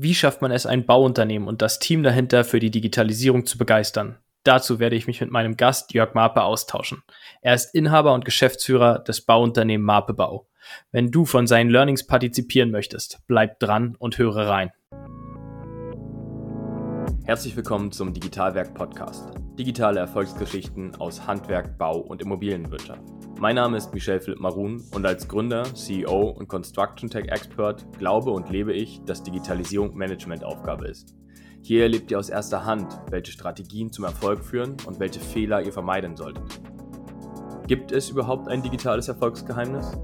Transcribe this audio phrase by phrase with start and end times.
[0.00, 4.16] Wie schafft man es, ein Bauunternehmen und das Team dahinter für die Digitalisierung zu begeistern?
[4.44, 7.02] Dazu werde ich mich mit meinem Gast Jörg Marpe austauschen.
[7.42, 10.46] Er ist Inhaber und Geschäftsführer des Bauunternehmens Marpe Bau.
[10.92, 14.70] Wenn du von seinen Learnings partizipieren möchtest, bleib dran und höre rein.
[17.28, 19.34] Herzlich willkommen zum Digitalwerk Podcast.
[19.58, 23.02] Digitale Erfolgsgeschichten aus Handwerk, Bau und Immobilienwirtschaft.
[23.38, 28.30] Mein Name ist Michel Philipp Marun und als Gründer, CEO und Construction Tech Expert glaube
[28.30, 31.16] und lebe ich, dass Digitalisierung Managementaufgabe ist.
[31.62, 35.72] Hier erlebt ihr aus erster Hand, welche Strategien zum Erfolg führen und welche Fehler ihr
[35.74, 36.62] vermeiden solltet.
[37.66, 39.98] Gibt es überhaupt ein digitales Erfolgsgeheimnis?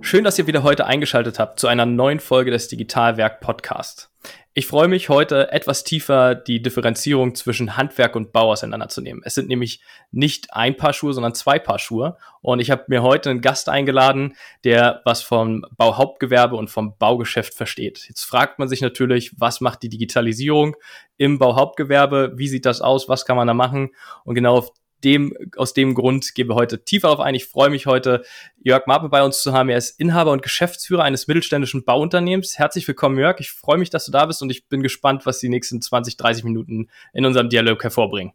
[0.00, 4.10] Schön, dass ihr wieder heute eingeschaltet habt zu einer neuen Folge des Digitalwerk Podcast.
[4.52, 9.22] Ich freue mich heute etwas tiefer die Differenzierung zwischen Handwerk und Bau auseinanderzunehmen.
[9.24, 12.16] Es sind nämlich nicht ein Paar Schuhe, sondern zwei Paar Schuhe.
[12.42, 17.54] Und ich habe mir heute einen Gast eingeladen, der was vom Bauhauptgewerbe und vom Baugeschäft
[17.54, 18.06] versteht.
[18.08, 20.74] Jetzt fragt man sich natürlich, was macht die Digitalisierung
[21.16, 22.32] im Bauhauptgewerbe?
[22.34, 23.08] Wie sieht das aus?
[23.08, 23.90] Was kann man da machen?
[24.24, 24.72] Und genau auf
[25.04, 27.34] dem, aus dem Grund gehen wir heute tiefer darauf ein.
[27.34, 28.24] Ich freue mich heute,
[28.62, 29.68] Jörg Marpe bei uns zu haben.
[29.68, 32.58] Er ist Inhaber und Geschäftsführer eines mittelständischen Bauunternehmens.
[32.58, 33.40] Herzlich willkommen, Jörg.
[33.40, 36.16] Ich freue mich, dass du da bist und ich bin gespannt, was die nächsten 20,
[36.16, 38.32] 30 Minuten in unserem Dialog hervorbringen.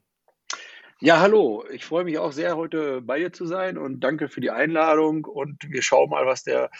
[1.01, 1.65] Ja, hallo.
[1.71, 5.25] Ich freue mich auch sehr, heute bei dir zu sein und danke für die Einladung
[5.25, 6.71] und wir schauen mal, was der,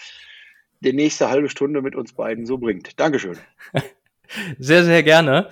[0.79, 2.99] der nächste halbe Stunde mit uns beiden so bringt.
[2.99, 3.37] Dankeschön.
[4.57, 5.51] Sehr, sehr gerne.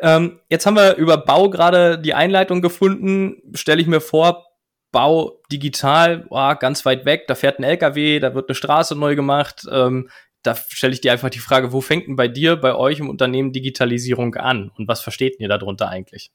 [0.00, 3.42] Ähm, jetzt haben wir über Bau gerade die Einleitung gefunden.
[3.54, 4.46] Stelle ich mir vor,
[4.92, 9.14] Bau digital, oh, ganz weit weg, da fährt ein LKW, da wird eine Straße neu
[9.14, 9.64] gemacht.
[9.70, 10.08] Ähm,
[10.42, 13.08] da stelle ich dir einfach die Frage, wo fängt denn bei dir, bei euch im
[13.08, 16.32] Unternehmen Digitalisierung an und was versteht ihr darunter eigentlich?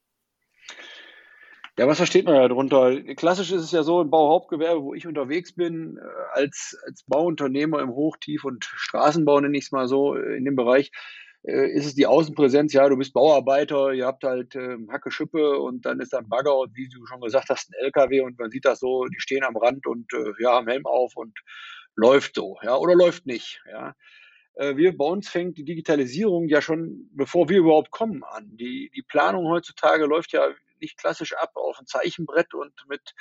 [1.77, 3.01] Ja, was versteht man darunter?
[3.15, 7.81] Klassisch ist es ja so im Bauhauptgewerbe, wo ich unterwegs bin, äh, als, als Bauunternehmer
[7.81, 10.91] im Hoch-, Tief- und Straßenbau, nenne ich es mal so, äh, in dem Bereich,
[11.47, 15.59] äh, ist es die Außenpräsenz, ja, du bist Bauarbeiter, ihr habt halt äh, Hacke Schippe
[15.59, 18.39] und dann ist da ein Bagger und wie du schon gesagt hast, ein LKW und
[18.39, 21.37] man sieht das so, die stehen am Rand und äh, ja, haben Helm auf und
[21.95, 23.93] läuft so, ja, oder läuft nicht, ja.
[24.55, 28.55] Äh, wir, bei uns fängt die Digitalisierung ja schon, bevor wir überhaupt kommen, an.
[28.57, 30.47] Die, die Planung heutzutage läuft ja
[30.81, 33.13] nicht klassisch ab auf ein Zeichenbrett und mit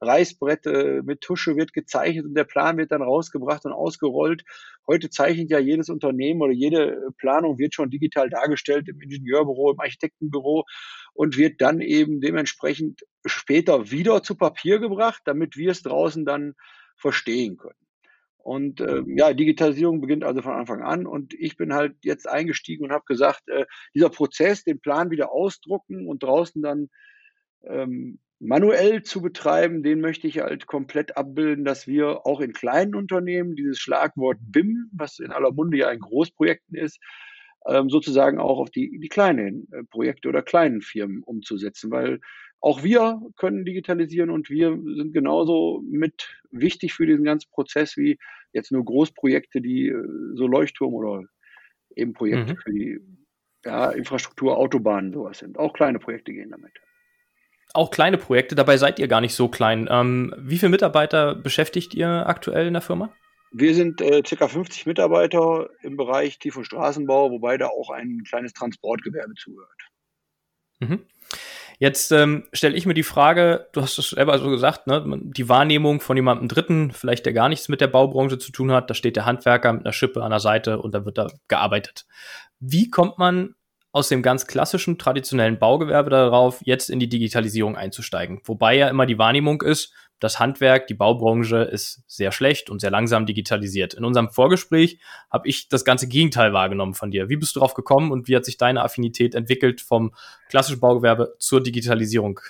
[0.00, 4.44] Reißbrett, äh, mit Tusche wird gezeichnet und der Plan wird dann rausgebracht und ausgerollt.
[4.86, 9.80] Heute zeichnet ja jedes Unternehmen oder jede Planung wird schon digital dargestellt im Ingenieurbüro, im
[9.80, 10.64] Architektenbüro
[11.14, 16.54] und wird dann eben dementsprechend später wieder zu Papier gebracht, damit wir es draußen dann
[16.96, 17.85] verstehen können.
[18.46, 21.04] Und äh, ja, Digitalisierung beginnt also von Anfang an.
[21.04, 25.32] Und ich bin halt jetzt eingestiegen und habe gesagt, äh, dieser Prozess, den Plan wieder
[25.32, 26.88] ausdrucken und draußen dann
[27.64, 32.94] ähm, manuell zu betreiben, den möchte ich halt komplett abbilden, dass wir auch in kleinen
[32.94, 37.00] Unternehmen dieses Schlagwort BIM, was in aller Munde ja ein Großprojekten ist,
[37.66, 42.20] ähm, sozusagen auch auf die, die kleinen äh, Projekte oder kleinen Firmen umzusetzen, weil
[42.60, 48.18] auch wir können digitalisieren und wir sind genauso mit wichtig für diesen ganzen Prozess wie
[48.52, 50.02] jetzt nur Großprojekte, die äh,
[50.34, 51.22] so Leuchtturm oder
[51.94, 52.58] eben Projekte mhm.
[52.58, 53.00] für die
[53.64, 55.58] ja, Infrastruktur, Autobahnen, sowas sind.
[55.58, 56.72] Auch kleine Projekte gehen damit.
[57.74, 59.88] Auch kleine Projekte, dabei seid ihr gar nicht so klein.
[59.90, 63.12] Ähm, wie viele Mitarbeiter beschäftigt ihr aktuell in der Firma?
[63.52, 64.48] Wir sind äh, ca.
[64.48, 69.88] 50 Mitarbeiter im Bereich Tief- und Straßenbau, wobei da auch ein kleines Transportgewerbe zuhört.
[70.80, 71.06] Mhm.
[71.78, 75.48] Jetzt ähm, stelle ich mir die Frage, du hast es selber so gesagt, ne, die
[75.48, 78.94] Wahrnehmung von jemandem Dritten, vielleicht der gar nichts mit der Baubranche zu tun hat, da
[78.94, 82.06] steht der Handwerker mit einer Schippe an der Seite und da wird da gearbeitet.
[82.60, 83.54] Wie kommt man
[83.92, 88.40] aus dem ganz klassischen, traditionellen Baugewerbe darauf, jetzt in die Digitalisierung einzusteigen?
[88.44, 92.90] Wobei ja immer die Wahrnehmung ist, das Handwerk, die Baubranche ist sehr schlecht und sehr
[92.90, 93.94] langsam digitalisiert.
[93.94, 94.98] In unserem Vorgespräch
[95.30, 97.28] habe ich das ganze Gegenteil wahrgenommen von dir.
[97.28, 100.14] Wie bist du darauf gekommen und wie hat sich deine Affinität entwickelt vom
[100.48, 102.40] klassischen Baugewerbe zur Digitalisierung?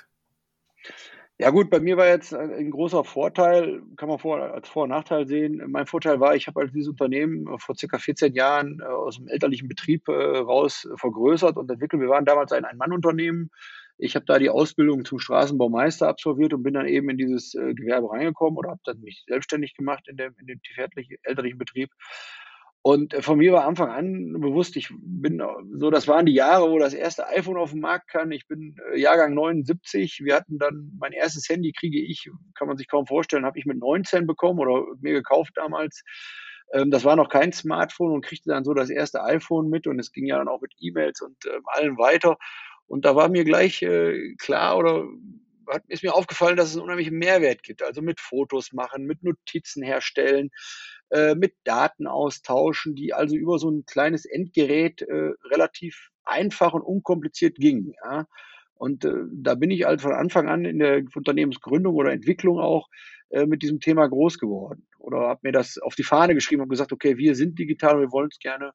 [1.39, 4.89] Ja gut, bei mir war jetzt ein großer Vorteil, kann man vor, als Vor- und
[4.89, 5.63] Nachteil sehen.
[5.67, 9.29] Mein Vorteil war, ich habe halt dieses Unternehmen vor circa 14 Jahren äh, aus dem
[9.29, 12.01] elterlichen Betrieb äh, raus vergrößert und entwickelt.
[12.01, 13.51] Wir waren damals ein Ein-Mann-Unternehmen
[13.99, 17.75] ich habe da die Ausbildung zum Straßenbaumeister absolviert und bin dann eben in dieses äh,
[17.75, 20.61] Gewerbe reingekommen oder habe dann mich selbstständig gemacht in dem, in dem
[21.23, 21.91] elterlichen Betrieb.
[22.83, 26.71] Und äh, von mir war Anfang an bewusst, ich bin so, das waren die Jahre,
[26.71, 28.31] wo das erste iPhone auf den Markt kam.
[28.31, 30.21] Ich bin äh, Jahrgang 79.
[30.23, 33.67] Wir hatten dann mein erstes Handy, kriege ich, kann man sich kaum vorstellen, habe ich
[33.67, 36.05] mit 19 bekommen oder mir gekauft damals.
[36.73, 39.99] Ähm, das war noch kein Smartphone und kriegte dann so das erste iPhone mit und
[39.99, 42.37] es ging ja dann auch mit E-Mails und äh, allen weiter.
[42.87, 45.07] Und da war mir gleich äh, klar oder
[45.69, 47.83] hat, ist mir aufgefallen, dass es einen unheimlichen Mehrwert gibt.
[47.83, 50.51] Also mit Fotos machen, mit Notizen herstellen,
[51.11, 56.83] äh, mit Daten austauschen, die also über so ein kleines Endgerät äh, relativ einfach und
[56.83, 57.95] unkompliziert ging.
[58.05, 58.27] Ja.
[58.75, 62.89] Und äh, da bin ich halt von Anfang an in der Unternehmensgründung oder Entwicklung auch
[63.31, 64.87] äh, mit diesem Thema groß geworden.
[64.99, 68.01] Oder habe mir das auf die Fahne geschrieben und gesagt, okay, wir sind digital und
[68.03, 68.73] wir wollen es gerne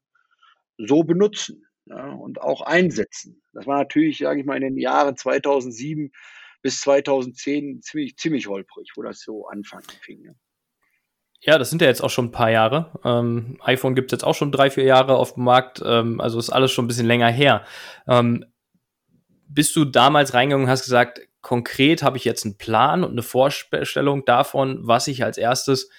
[0.78, 3.42] so benutzen ja, und auch einsetzen.
[3.52, 6.12] Das war natürlich, sage ich mal, in den Jahren 2007
[6.62, 10.24] bis 2010 ziemlich, ziemlich holprig, wo das so anfangen fing.
[10.24, 10.32] Ja.
[11.44, 12.92] Ja, das sind ja jetzt auch schon ein paar Jahre.
[13.04, 15.82] Ähm, iPhone gibt es jetzt auch schon drei, vier Jahre auf dem Markt.
[15.84, 17.64] Ähm, also ist alles schon ein bisschen länger her.
[18.06, 18.44] Ähm,
[19.48, 23.22] bist du damals reingegangen und hast gesagt, konkret habe ich jetzt einen Plan und eine
[23.22, 25.90] Vorstellung davon, was ich als erstes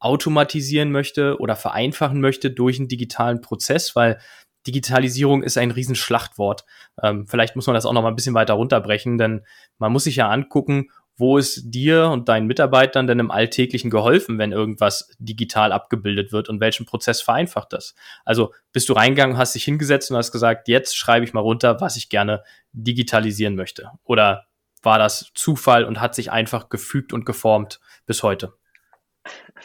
[0.00, 4.20] automatisieren möchte oder vereinfachen möchte durch einen digitalen Prozess, weil
[4.66, 6.64] Digitalisierung ist ein Riesenschlachtwort.
[7.02, 9.44] Ähm, vielleicht muss man das auch noch mal ein bisschen weiter runterbrechen, denn
[9.78, 14.38] man muss sich ja angucken, wo ist dir und deinen Mitarbeitern denn im Alltäglichen geholfen,
[14.38, 17.94] wenn irgendwas digital abgebildet wird und welchen Prozess vereinfacht das?
[18.24, 21.80] Also bist du reingegangen, hast dich hingesetzt und hast gesagt, jetzt schreibe ich mal runter,
[21.80, 22.42] was ich gerne
[22.72, 23.90] digitalisieren möchte?
[24.04, 24.46] Oder
[24.82, 28.54] war das Zufall und hat sich einfach gefügt und geformt bis heute?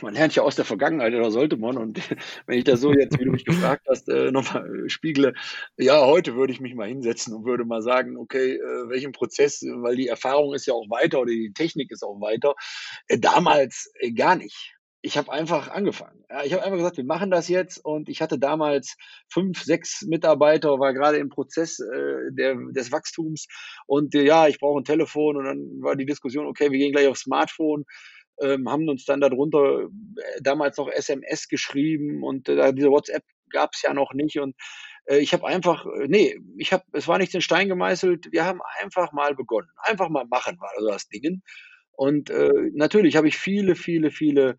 [0.01, 1.77] Man lernt ja aus der Vergangenheit, oder sollte man.
[1.77, 1.99] Und
[2.47, 5.33] wenn ich das so jetzt, wie du mich gefragt hast, äh, nochmal äh, spiegle,
[5.77, 9.61] ja, heute würde ich mich mal hinsetzen und würde mal sagen, okay, äh, welchen Prozess,
[9.61, 12.55] weil die Erfahrung ist ja auch weiter oder die Technik ist auch weiter.
[13.07, 14.75] Äh, damals äh, gar nicht.
[15.01, 16.25] Ich habe einfach angefangen.
[16.45, 17.77] Ich habe einfach gesagt, wir machen das jetzt.
[17.77, 18.97] Und ich hatte damals
[19.29, 23.45] fünf, sechs Mitarbeiter, war gerade im Prozess äh, der, des Wachstums.
[23.85, 25.37] Und ja, ich brauche ein Telefon.
[25.37, 27.85] Und dann war die Diskussion, okay, wir gehen gleich aufs Smartphone
[28.41, 33.71] ähm, haben uns dann darunter äh, damals noch SMS geschrieben und äh, diese WhatsApp gab
[33.73, 34.55] es ja noch nicht und
[35.05, 38.45] äh, ich habe einfach, äh, nee, ich habe, es war nichts in Stein gemeißelt, wir
[38.45, 41.41] haben einfach mal begonnen, einfach mal machen war also das Ding.
[41.91, 44.57] Und äh, natürlich habe ich viele, viele, viele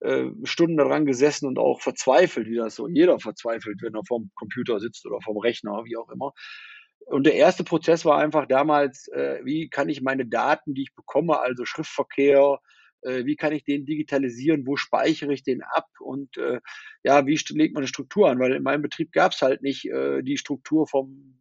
[0.00, 4.30] äh, Stunden daran gesessen und auch verzweifelt, wie das so jeder verzweifelt, wenn er vorm
[4.36, 6.32] Computer sitzt oder vorm Rechner, wie auch immer.
[7.06, 9.08] Und der erste Prozess war einfach damals,
[9.42, 12.58] wie kann ich meine Daten, die ich bekomme, also Schriftverkehr,
[13.02, 16.60] äh, wie kann ich den digitalisieren, wo speichere ich den ab und äh,
[17.02, 18.38] ja, wie legt man eine Struktur an?
[18.38, 21.34] Weil in meinem Betrieb gab es halt nicht äh, die Struktur vom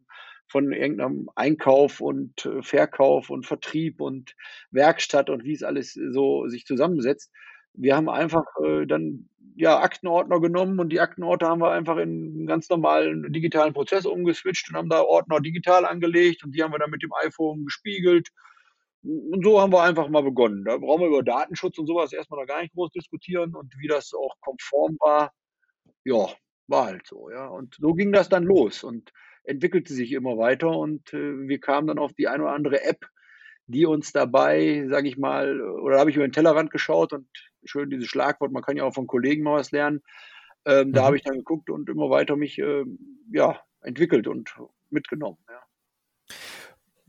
[0.49, 4.35] von irgendeinem Einkauf und äh, Verkauf und Vertrieb und
[4.71, 7.31] Werkstatt und wie es alles so sich zusammensetzt.
[7.73, 12.35] Wir haben einfach äh, dann ja Aktenordner genommen und die Aktenordner haben wir einfach in
[12.37, 16.71] einen ganz normalen digitalen Prozess umgeswitcht und haben da Ordner digital angelegt und die haben
[16.71, 18.29] wir dann mit dem iPhone gespiegelt
[19.03, 20.65] und so haben wir einfach mal begonnen.
[20.65, 23.87] Da brauchen wir über Datenschutz und sowas erstmal noch gar nicht groß diskutieren und wie
[23.87, 25.31] das auch konform war,
[26.03, 26.27] ja,
[26.67, 27.47] war halt so, ja.
[27.47, 29.11] Und so ging das dann los und
[29.43, 33.05] entwickelte sich immer weiter und äh, wir kamen dann auf die eine oder andere App,
[33.67, 37.27] die uns dabei, sage ich mal, oder da habe ich über den Tellerrand geschaut und
[37.63, 40.01] schön dieses Schlagwort, man kann ja auch von Kollegen mal was lernen.
[40.65, 40.93] Ähm, mhm.
[40.93, 42.83] Da habe ich dann geguckt und immer weiter mich äh,
[43.31, 44.55] ja, entwickelt und
[44.89, 45.37] mitgenommen.
[45.49, 45.61] Ja.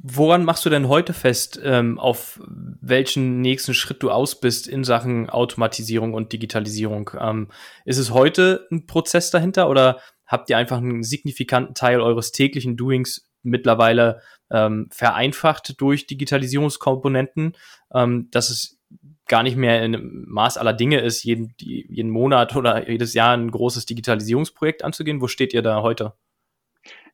[0.01, 4.85] Woran machst du denn heute fest, ähm, auf welchen nächsten Schritt du aus bist in
[4.85, 7.11] Sachen Automatisierung und Digitalisierung?
[7.19, 7.49] Ähm,
[7.85, 12.77] ist es heute ein Prozess dahinter oder habt ihr einfach einen signifikanten Teil eures täglichen
[12.77, 14.21] Doings mittlerweile
[14.53, 17.57] ähm, vereinfacht durch Digitalisierungskomponenten,
[17.93, 18.79] ähm, dass es
[19.27, 23.51] gar nicht mehr in Maß aller Dinge ist, jeden, jeden Monat oder jedes Jahr ein
[23.51, 25.21] großes Digitalisierungsprojekt anzugehen?
[25.21, 26.15] Wo steht ihr da heute?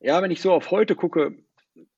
[0.01, 1.35] Ja, wenn ich so auf heute gucke,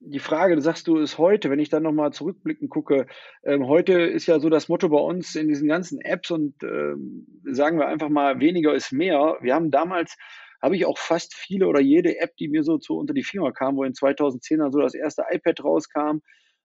[0.08, 3.06] die Frage, sagst du, ist heute, wenn ich dann nochmal zurückblicken gucke,
[3.44, 7.26] ähm, heute ist ja so das Motto bei uns in diesen ganzen Apps und ähm,
[7.44, 9.36] sagen wir einfach mal, weniger ist mehr.
[9.40, 10.16] Wir haben damals,
[10.62, 13.52] habe ich auch fast viele oder jede App, die mir so zu unter die Finger
[13.52, 16.18] kam, wo in 2010 dann so das erste iPad rauskam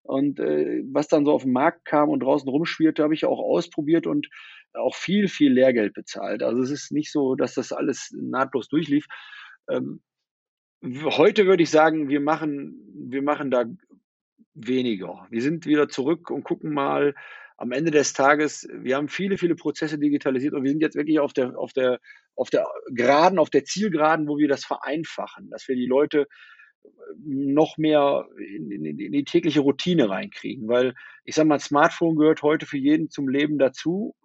[0.03, 3.39] und äh, was dann so auf den Markt kam und draußen rumschwirrte, habe ich auch
[3.39, 4.27] ausprobiert und
[4.73, 6.43] auch viel, viel Lehrgeld bezahlt.
[6.43, 9.05] Also es ist nicht so, dass das alles nahtlos durchlief.
[9.69, 10.01] Ähm,
[10.83, 13.65] Heute würde ich sagen, wir machen, wir machen da
[14.55, 15.27] weniger.
[15.29, 17.13] Wir sind wieder zurück und gucken mal
[17.57, 21.19] am Ende des Tages, wir haben viele, viele Prozesse digitalisiert und wir sind jetzt wirklich
[21.19, 21.99] auf der, auf der,
[22.35, 26.27] auf der Geraden, auf der Zielgeraden, wo wir das vereinfachen, dass wir die Leute
[27.23, 30.67] noch mehr in, in, in die tägliche Routine reinkriegen.
[30.67, 34.15] Weil ich sage mal, Smartphone gehört heute für jeden zum Leben dazu,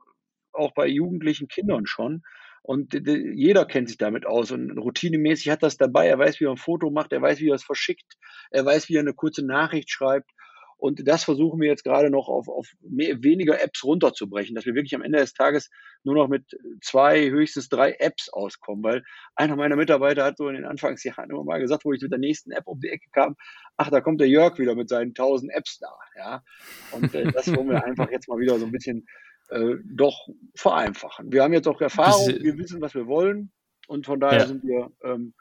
[0.53, 2.23] auch bei jugendlichen Kindern schon.
[2.67, 6.09] Und jeder kennt sich damit aus und routinemäßig hat das dabei.
[6.09, 8.17] Er weiß, wie er ein Foto macht, er weiß, wie er es verschickt,
[8.51, 10.33] er weiß, wie er eine kurze Nachricht schreibt.
[10.77, 14.75] Und das versuchen wir jetzt gerade noch auf, auf mehr, weniger Apps runterzubrechen, dass wir
[14.75, 15.71] wirklich am Ende des Tages
[16.03, 16.43] nur noch mit
[16.83, 18.83] zwei, höchstens drei Apps auskommen.
[18.83, 19.05] Weil
[19.37, 22.19] einer meiner Mitarbeiter hat so in den Anfangsjahren immer mal gesagt, wo ich mit der
[22.19, 23.37] nächsten App um die Ecke kam,
[23.77, 25.97] ach, da kommt der Jörg wieder mit seinen tausend Apps da.
[26.17, 26.43] Ja?
[26.91, 29.07] Und äh, das wollen wir einfach jetzt mal wieder so ein bisschen
[29.51, 31.33] äh, doch vereinfachen.
[31.33, 33.53] Wir haben jetzt auch Erfahrung, wir wissen, was wir wollen.
[33.89, 34.47] Und von daher ja.
[34.47, 35.35] sind wir ähm,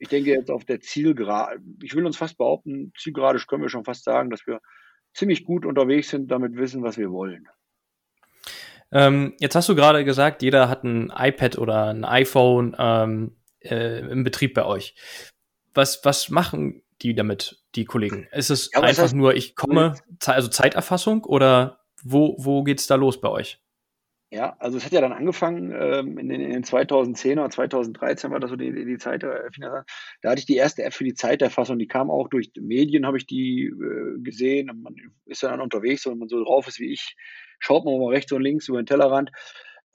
[0.00, 3.84] ich denke jetzt auf der Zielgerade, ich will uns fast behaupten, zielgerade können wir schon
[3.84, 4.60] fast sagen, dass wir
[5.12, 7.46] ziemlich gut unterwegs sind, damit wissen, was wir wollen.
[8.92, 14.00] Ähm, jetzt hast du gerade gesagt, jeder hat ein iPad oder ein iPhone ähm, äh,
[14.00, 14.94] im Betrieb bei euch.
[15.74, 18.26] Was, was machen die damit, die Kollegen?
[18.32, 22.94] Ist es ja, einfach heißt, nur, ich komme, also Zeiterfassung oder wo, wo es da
[22.94, 23.60] los bei euch?
[24.32, 28.38] Ja, also es hat ja dann angefangen ähm, in, den, in den 2010er, 2013 war
[28.38, 29.50] das so die, die Zeit, äh,
[30.22, 33.18] da hatte ich die erste App für die Zeiterfassung, die kam auch durch Medien, habe
[33.18, 36.78] ich die äh, gesehen und man ist dann unterwegs und wenn man so drauf ist
[36.78, 37.16] wie ich,
[37.58, 39.32] schaut man mal rechts und links über den Tellerrand.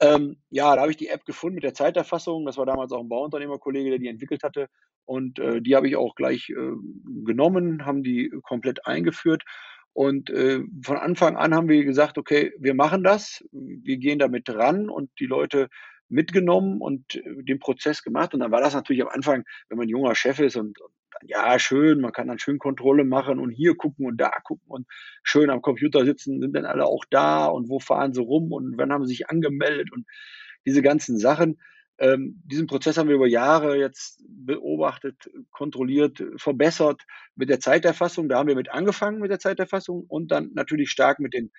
[0.00, 3.00] Ähm, ja, da habe ich die App gefunden mit der Zeiterfassung, das war damals auch
[3.00, 4.68] ein Bauunternehmerkollege, der die entwickelt hatte
[5.06, 6.72] und äh, die habe ich auch gleich äh,
[7.24, 9.44] genommen, haben die komplett eingeführt
[9.96, 14.46] und äh, von Anfang an haben wir gesagt, okay, wir machen das, wir gehen damit
[14.50, 15.70] ran und die Leute
[16.10, 18.34] mitgenommen und äh, den Prozess gemacht.
[18.34, 21.58] Und dann war das natürlich am Anfang, wenn man junger Chef ist und, und ja,
[21.58, 24.86] schön, man kann dann schön Kontrolle machen und hier gucken und da gucken und
[25.22, 28.76] schön am Computer sitzen, sind dann alle auch da und wo fahren sie rum und
[28.76, 30.04] wann haben sie sich angemeldet und
[30.66, 31.58] diese ganzen Sachen.
[31.98, 37.02] Ähm, diesen Prozess haben wir über Jahre jetzt beobachtet, kontrolliert, verbessert
[37.36, 38.28] mit der Zeiterfassung.
[38.28, 41.50] Da haben wir mit angefangen mit der Zeiterfassung und dann natürlich stark mit den,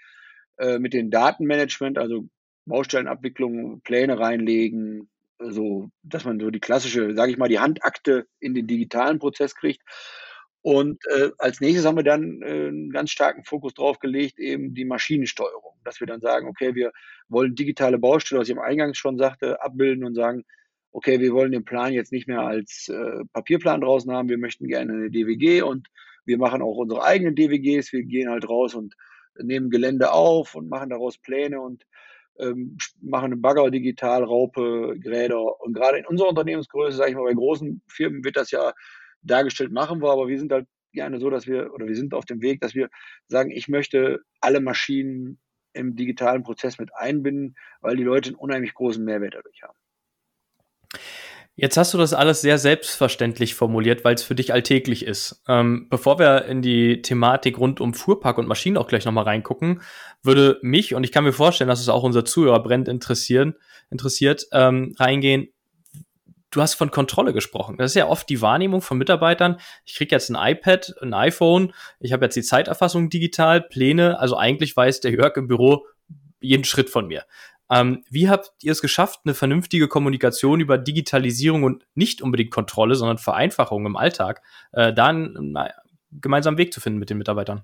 [0.57, 2.27] äh, mit den Datenmanagement, also
[2.65, 8.53] Baustellenabwicklung, Pläne reinlegen, so, dass man so die klassische, sage ich mal, die Handakte in
[8.53, 9.81] den digitalen Prozess kriegt.
[10.67, 14.73] Und äh, als nächstes haben wir dann äh, einen ganz starken Fokus drauf gelegt, eben
[14.73, 16.91] die Maschinensteuerung, dass wir dann sagen, okay, wir
[17.29, 20.43] wollen digitale Baustelle, was ich am Eingang schon sagte, abbilden und sagen,
[20.91, 24.67] okay, wir wollen den Plan jetzt nicht mehr als äh, Papierplan draußen haben, wir möchten
[24.67, 25.87] gerne eine DWG und
[26.25, 28.93] wir machen auch unsere eigenen DWGs, wir gehen halt raus und
[29.41, 31.85] nehmen Gelände auf und machen daraus Pläne und
[32.39, 35.61] ähm, machen einen Bagger digital, Raupe, Gräder.
[35.61, 38.73] Und gerade in unserer Unternehmensgröße, sage ich mal, bei großen Firmen wird das ja
[39.21, 42.25] dargestellt machen wir, aber wir sind halt gerne so, dass wir, oder wir sind auf
[42.25, 42.89] dem Weg, dass wir
[43.27, 45.39] sagen, ich möchte alle Maschinen
[45.73, 49.77] im digitalen Prozess mit einbinden, weil die Leute einen unheimlich großen Mehrwert dadurch haben.
[51.59, 55.41] Jetzt hast du das alles sehr selbstverständlich formuliert, weil es für dich alltäglich ist.
[55.47, 59.81] Ähm, bevor wir in die Thematik rund um Fuhrpark und Maschinen auch gleich nochmal reingucken,
[60.21, 63.55] würde mich, und ich kann mir vorstellen, dass es auch unser Zuhörer brennt interessieren,
[63.89, 65.47] interessiert, ähm, reingehen,
[66.51, 67.77] du hast von Kontrolle gesprochen.
[67.77, 69.57] Das ist ja oft die Wahrnehmung von Mitarbeitern.
[69.85, 74.19] Ich kriege jetzt ein iPad, ein iPhone, ich habe jetzt die Zeiterfassung digital, Pläne.
[74.19, 75.85] Also eigentlich weiß der Jörg im Büro
[76.39, 77.25] jeden Schritt von mir.
[77.69, 82.95] Ähm, wie habt ihr es geschafft, eine vernünftige Kommunikation über Digitalisierung und nicht unbedingt Kontrolle,
[82.95, 85.69] sondern Vereinfachung im Alltag, äh, da einen, einen
[86.11, 87.63] gemeinsamen Weg zu finden mit den Mitarbeitern?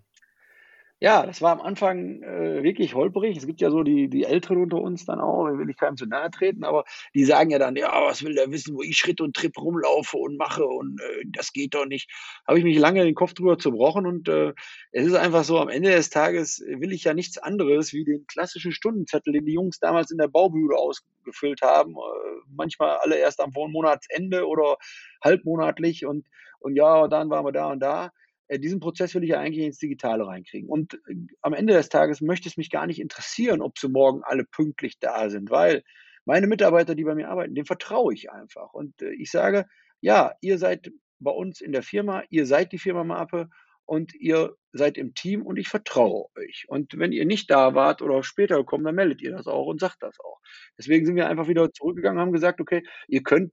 [1.04, 3.36] Ja, das war am Anfang äh, wirklich holprig.
[3.36, 6.06] Es gibt ja so die, die Älteren unter uns dann auch, will ich keinem zu
[6.06, 9.20] nahe treten, aber die sagen ja dann, ja, was will der wissen, wo ich Schritt
[9.20, 12.10] und Tritt rumlaufe und mache und äh, das geht doch nicht.
[12.48, 14.54] Habe ich mich lange den Kopf drüber zerbrochen und äh,
[14.94, 18.26] es ist einfach so, am Ende des Tages will ich ja nichts anderes wie den
[18.26, 21.96] klassischen Stundenzettel, den die Jungs damals in der Baubühne ausgefüllt haben.
[21.96, 24.78] Äh, manchmal alle erst am Monatsende oder
[25.22, 26.26] halbmonatlich und,
[26.62, 28.12] und ja, dann waren wir da und da
[28.50, 30.70] diesen Prozess will ich ja eigentlich ins Digitale reinkriegen.
[30.70, 34.22] Und äh, am Ende des Tages möchte es mich gar nicht interessieren, ob sie morgen
[34.24, 35.84] alle pünktlich da sind, weil
[36.26, 38.74] meine Mitarbeiter, die bei mir arbeiten, dem vertraue ich einfach.
[38.74, 39.66] Und äh, ich sage,
[40.02, 43.50] ja, ihr seid bei uns in der Firma, ihr seid die Firma Mape
[43.86, 46.66] und ihr seid im Team und ich vertraue euch.
[46.68, 49.80] Und wenn ihr nicht da wart oder später gekommen, dann meldet ihr das auch und
[49.80, 50.40] sagt das auch.
[50.78, 53.52] Deswegen sind wir einfach wieder zurückgegangen, haben gesagt, okay, ihr könnt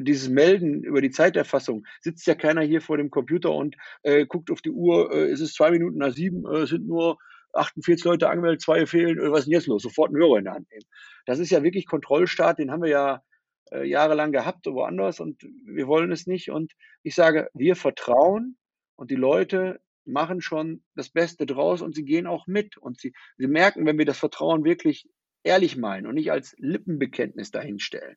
[0.00, 4.50] dieses Melden über die Zeiterfassung, sitzt ja keiner hier vor dem Computer und äh, guckt
[4.50, 7.18] auf die Uhr, äh, es ist zwei Minuten nach sieben, äh, es sind nur
[7.54, 9.82] 48 Leute angemeldet, zwei fehlen, äh, was ist denn jetzt los?
[9.82, 10.86] Sofort einen Hörer in der Hand nehmen.
[11.26, 13.22] Das ist ja wirklich Kontrollstaat, den haben wir ja
[13.70, 16.50] äh, jahrelang gehabt, woanders und wir wollen es nicht.
[16.50, 16.72] Und
[17.02, 18.56] ich sage, wir vertrauen
[18.96, 23.12] und die Leute machen schon das Beste draus und sie gehen auch mit und sie,
[23.36, 25.08] sie merken, wenn wir das Vertrauen wirklich
[25.44, 28.16] ehrlich meinen und nicht als Lippenbekenntnis dahinstellen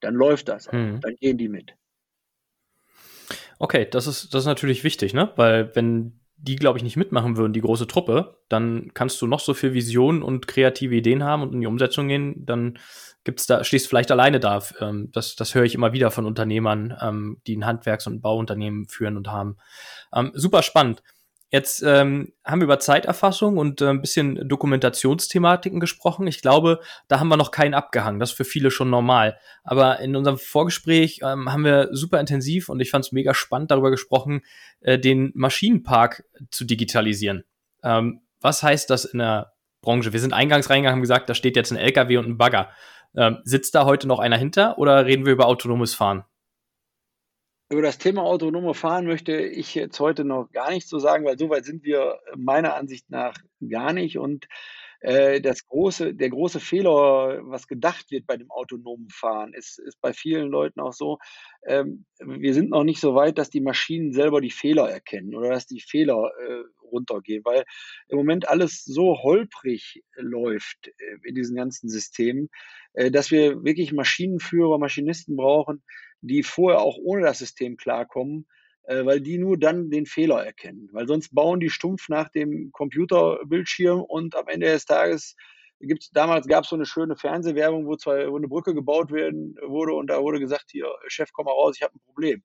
[0.00, 0.70] dann läuft das.
[0.70, 1.00] Hm.
[1.00, 1.74] Dann gehen die mit.
[3.58, 5.32] Okay, das ist, das ist natürlich wichtig, ne?
[5.36, 9.40] Weil wenn die, glaube ich, nicht mitmachen würden, die große Truppe, dann kannst du noch
[9.40, 12.78] so viel Visionen und kreative Ideen haben und in die Umsetzung gehen, dann
[13.24, 14.62] gibt's da, stehst du vielleicht alleine da.
[14.80, 18.86] Ähm, das, das höre ich immer wieder von Unternehmern, ähm, die ein Handwerks- und Bauunternehmen
[18.86, 19.56] führen und haben.
[20.14, 21.02] Ähm, super spannend.
[21.50, 26.26] Jetzt ähm, haben wir über Zeiterfassung und äh, ein bisschen Dokumentationsthematiken gesprochen.
[26.26, 28.20] Ich glaube, da haben wir noch keinen abgehangen.
[28.20, 29.38] Das ist für viele schon normal.
[29.64, 33.70] Aber in unserem Vorgespräch ähm, haben wir super intensiv und ich fand es mega spannend
[33.70, 34.42] darüber gesprochen,
[34.80, 37.44] äh, den Maschinenpark zu digitalisieren.
[37.82, 40.12] Ähm, was heißt das in der Branche?
[40.12, 42.68] Wir sind eingangs reingegangen, haben gesagt, da steht jetzt ein LKW und ein Bagger.
[43.16, 46.24] Ähm, sitzt da heute noch einer hinter oder reden wir über autonomes Fahren?
[47.70, 51.38] Über das Thema autonome Fahren möchte ich jetzt heute noch gar nichts zu sagen, weil
[51.38, 53.36] so weit sind wir meiner Ansicht nach
[53.68, 54.16] gar nicht.
[54.16, 54.48] Und
[55.00, 60.00] äh, das große, der große Fehler, was gedacht wird bei dem autonomen Fahren, ist, ist
[60.00, 61.18] bei vielen Leuten auch so,
[61.66, 65.50] ähm, wir sind noch nicht so weit, dass die Maschinen selber die Fehler erkennen oder
[65.50, 67.64] dass die Fehler äh, runtergehen, weil
[68.08, 72.48] im Moment alles so holprig läuft äh, in diesen ganzen Systemen,
[72.94, 75.82] äh, dass wir wirklich Maschinenführer, Maschinisten brauchen,
[76.20, 78.46] die vorher auch ohne das System klarkommen,
[78.84, 80.88] äh, weil die nur dann den Fehler erkennen.
[80.92, 85.36] Weil sonst bauen die stumpf nach dem Computerbildschirm und am Ende des Tages
[85.80, 89.56] gibt's, damals gab es so eine schöne Fernsehwerbung, wo, zwei, wo eine Brücke gebaut werden
[89.66, 92.42] wurde und da wurde gesagt, hier, Chef, komm mal raus, ich habe ein Problem.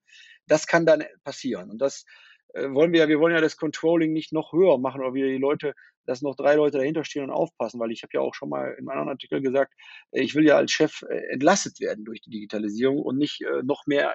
[0.47, 1.71] Das kann dann passieren.
[1.71, 2.05] Und das
[2.53, 5.73] wollen wir, wir wollen ja das Controlling nicht noch höher machen oder wir die Leute,
[6.05, 8.75] dass noch drei Leute dahinter stehen und aufpassen, weil ich habe ja auch schon mal
[8.77, 9.73] in meinem Artikel gesagt,
[10.11, 13.85] äh, ich will ja als Chef äh, entlastet werden durch die Digitalisierung und nicht noch
[13.87, 14.13] mehr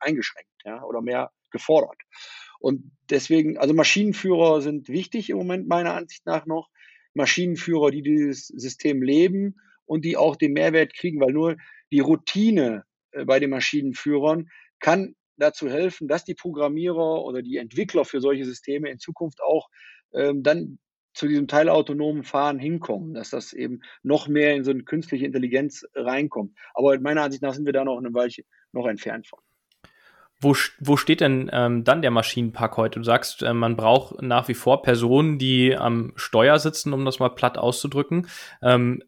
[0.00, 2.00] eingeschränkt ja, oder mehr gefordert.
[2.60, 6.68] Und deswegen, also Maschinenführer sind wichtig im Moment meiner Ansicht nach noch.
[7.14, 11.56] Maschinenführer, die dieses System leben und die auch den Mehrwert kriegen, weil nur
[11.90, 12.84] die Routine
[13.26, 18.90] bei den Maschinenführern kann dazu helfen, dass die Programmierer oder die Entwickler für solche Systeme
[18.90, 19.68] in Zukunft auch
[20.12, 20.78] ähm, dann
[21.14, 25.84] zu diesem teilautonomen Fahren hinkommen, dass das eben noch mehr in so eine künstliche Intelligenz
[25.94, 26.56] reinkommt.
[26.74, 29.40] Aber meiner Ansicht nach sind wir da noch eine Weile noch entfernt von.
[30.40, 33.00] Wo, wo steht denn ähm, dann der Maschinenpark heute?
[33.00, 37.18] Du sagst, äh, man braucht nach wie vor Personen, die am Steuer sitzen, um das
[37.18, 38.28] mal platt auszudrücken.
[38.62, 39.02] Ähm,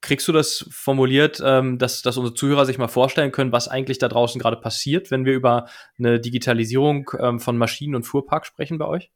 [0.00, 3.98] Kriegst du das formuliert, ähm, dass, dass unsere Zuhörer sich mal vorstellen können, was eigentlich
[3.98, 8.78] da draußen gerade passiert, wenn wir über eine Digitalisierung ähm, von Maschinen und Fuhrpark sprechen
[8.78, 9.10] bei euch?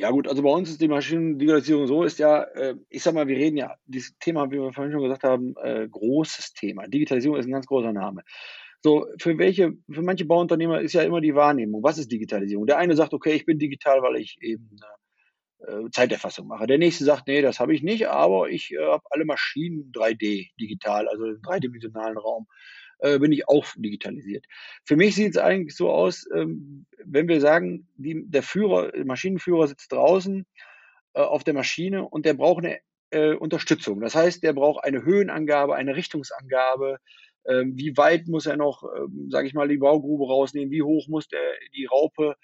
[0.00, 3.26] Ja gut, also bei uns ist die Maschinendigitalisierung so, ist ja, äh, ich sag mal,
[3.26, 6.86] wir reden ja, dieses Thema, wie wir vorhin schon gesagt haben, äh, großes Thema.
[6.86, 8.22] Digitalisierung ist ein ganz großer Name.
[8.80, 12.66] So, für welche, für manche Bauunternehmer ist ja immer die Wahrnehmung, was ist Digitalisierung?
[12.66, 14.97] Der eine sagt, okay, ich bin digital, weil ich eben äh,
[15.66, 16.66] äh, Zeiterfassung mache.
[16.66, 20.50] Der nächste sagt, nee, das habe ich nicht, aber ich äh, habe alle Maschinen 3D
[20.60, 22.46] digital, also im dreidimensionalen Raum
[22.98, 24.46] äh, bin ich auch digitalisiert.
[24.84, 29.68] Für mich sieht es eigentlich so aus, ähm, wenn wir sagen, die, der Führer, Maschinenführer
[29.68, 30.46] sitzt draußen
[31.14, 32.78] äh, auf der Maschine und der braucht eine
[33.10, 34.00] äh, Unterstützung.
[34.00, 36.98] Das heißt, der braucht eine Höhenangabe, eine Richtungsangabe,
[37.46, 41.08] ähm, wie weit muss er noch, ähm, sage ich mal, die Baugrube rausnehmen, wie hoch
[41.08, 41.40] muss der
[41.74, 42.36] die Raupe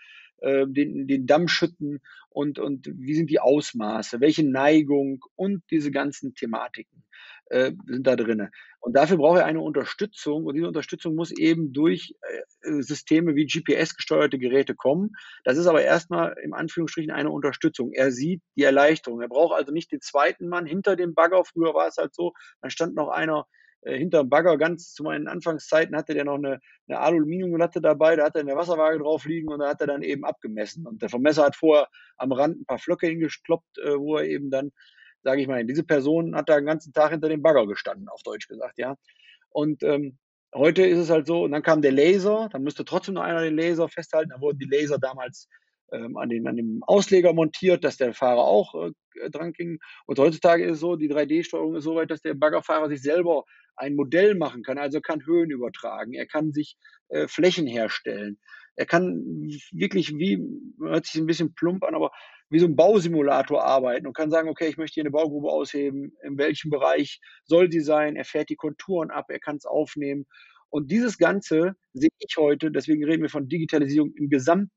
[0.45, 5.91] äh, den, den Damm schütten und, und wie sind die Ausmaße, welche Neigung und diese
[5.91, 7.05] ganzen Thematiken
[7.47, 8.49] äh, sind da drin.
[8.81, 12.15] Und dafür brauche ich eine Unterstützung und diese Unterstützung muss eben durch
[12.63, 15.13] äh, Systeme wie GPS-gesteuerte Geräte kommen.
[15.45, 17.93] Das ist aber erstmal im Anführungsstrichen eine Unterstützung.
[17.93, 19.21] Er sieht die Erleichterung.
[19.21, 21.45] Er braucht also nicht den zweiten Mann hinter dem Bagger.
[21.45, 23.47] Früher war es halt so, dann stand noch einer
[23.85, 28.25] äh, hinterm Bagger, ganz zu meinen Anfangszeiten, hatte der noch eine, eine Aluminiumlatte dabei, da
[28.25, 30.87] hat er eine Wasserwaage drauf liegen und da hat er dann eben abgemessen.
[30.87, 34.51] Und der Vermesser hat vorher am Rand ein paar Flöcke hingekloppt, äh, wo er eben
[34.51, 34.73] dann,
[35.23, 38.23] sage ich mal, diese Person hat da den ganzen Tag hinter dem Bagger gestanden, auf
[38.23, 38.97] Deutsch gesagt, ja.
[39.51, 40.19] Und ähm,
[40.55, 43.43] heute ist es halt so, und dann kam der Laser, dann müsste trotzdem noch einer
[43.43, 45.49] den Laser festhalten, da wurden die Laser damals
[45.95, 49.79] ähm, an, den, an dem Ausleger montiert, dass der Fahrer auch äh, dran ging.
[50.07, 53.45] Und heutzutage ist es so, die 3D-Steuerung ist so weit, dass der Baggerfahrer sich selber
[53.77, 56.77] ein Modell machen kann, also kann Höhen übertragen, er kann sich
[57.09, 58.39] äh, Flächen herstellen.
[58.77, 59.23] Er kann
[59.73, 60.41] wirklich wie,
[60.81, 62.11] hört sich ein bisschen plump an, aber
[62.51, 66.13] wie so ein Bausimulator arbeiten und kann sagen, okay, ich möchte hier eine Baugrube ausheben,
[66.23, 70.27] in welchem Bereich soll sie sein, er fährt die Konturen ab, er kann es aufnehmen.
[70.71, 74.73] Und dieses Ganze sehe ich heute, deswegen reden wir von Digitalisierung im Gesamten,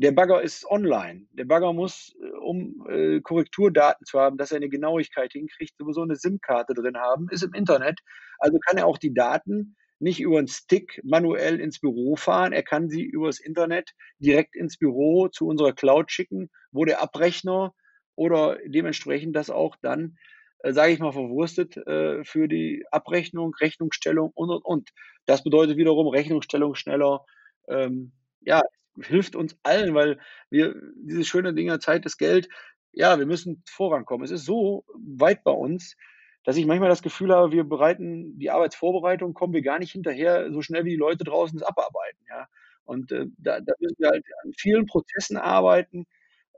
[0.00, 1.26] der Bagger ist online.
[1.32, 6.02] Der Bagger muss, äh, um äh, Korrekturdaten zu haben, dass er eine Genauigkeit hinkriegt, sowieso
[6.02, 7.98] eine SIM-Karte drin haben, ist im Internet.
[8.38, 12.52] Also kann er auch die Daten nicht über einen Stick manuell ins Büro fahren.
[12.52, 17.74] Er kann sie übers Internet direkt ins Büro zu unserer Cloud schicken, wo der Abrechner
[18.14, 20.16] oder dementsprechend das auch dann,
[20.60, 24.90] äh, sage ich mal, verwurstet äh, für die Abrechnung, Rechnungsstellung und, und, und.
[25.26, 27.24] Das bedeutet wiederum Rechnungsstellung schneller.
[27.68, 28.62] Ähm, ja,
[29.02, 30.18] hilft uns allen, weil
[30.50, 32.48] wir diese schöne Dinger, Zeit ist Geld,
[32.92, 34.24] ja, wir müssen vorankommen.
[34.24, 35.96] Es ist so weit bei uns,
[36.44, 40.50] dass ich manchmal das Gefühl habe, wir bereiten die Arbeitsvorbereitung, kommen wir gar nicht hinterher,
[40.52, 42.46] so schnell wie die Leute draußen das abarbeiten, ja.
[42.84, 46.06] Und äh, da, da müssen wir halt an vielen Prozessen arbeiten,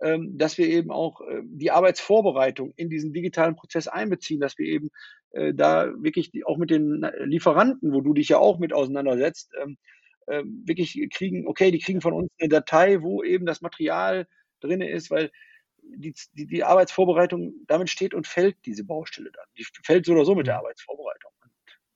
[0.00, 4.66] ähm, dass wir eben auch äh, die Arbeitsvorbereitung in diesen digitalen Prozess einbeziehen, dass wir
[4.66, 4.90] eben
[5.32, 9.76] äh, da wirklich auch mit den Lieferanten, wo du dich ja auch mit auseinandersetzt, ähm,
[10.30, 14.26] äh, wirklich kriegen, okay, die kriegen von uns eine Datei, wo eben das Material
[14.60, 15.30] drin ist, weil
[15.82, 19.46] die, die, die Arbeitsvorbereitung, damit steht und fällt diese Baustelle dann.
[19.58, 20.60] Die fällt so oder so mit der mhm.
[20.60, 21.30] Arbeitsvorbereitung.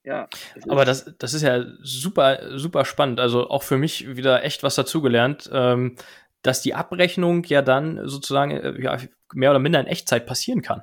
[0.04, 0.28] Ja.
[0.54, 3.20] Das Aber das, das ist ja super, super spannend.
[3.20, 5.96] Also auch für mich wieder echt was dazugelernt, ähm,
[6.42, 8.98] dass die Abrechnung ja dann sozusagen äh, ja,
[9.32, 10.82] mehr oder minder in Echtzeit passieren kann.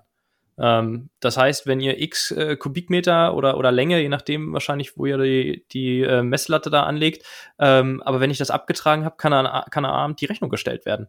[0.62, 5.08] Ähm, das heißt, wenn ihr x äh, Kubikmeter oder, oder Länge, je nachdem wahrscheinlich, wo
[5.08, 7.26] ihr die, die äh, Messlatte da anlegt,
[7.58, 10.86] ähm, aber wenn ich das abgetragen habe, kann, an, kann am Abend die Rechnung gestellt
[10.86, 11.08] werden.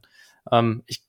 [0.51, 1.03] Ähm, ich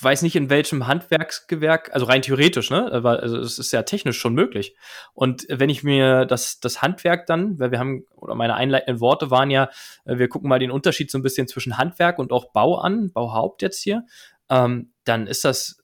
[0.00, 2.90] weiß nicht, in welchem Handwerksgewerk, also rein theoretisch, ne?
[2.92, 4.76] Aber also es ist ja technisch schon möglich.
[5.12, 9.30] Und wenn ich mir das, das Handwerk dann, weil wir haben, oder meine einleitenden Worte
[9.30, 9.70] waren ja,
[10.04, 13.10] äh, wir gucken mal den Unterschied so ein bisschen zwischen Handwerk und auch Bau an,
[13.12, 14.06] Bauhaupt jetzt hier,
[14.48, 15.79] ähm, dann ist das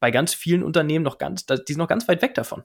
[0.00, 2.64] bei ganz vielen Unternehmen noch ganz, die sind noch ganz weit weg davon.